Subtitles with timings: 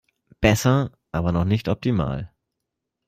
[0.39, 2.33] Besser, aber noch nicht optimal.